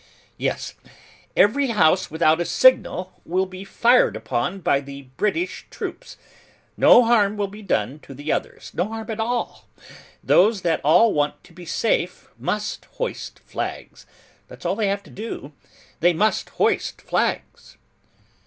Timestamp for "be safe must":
11.53-12.85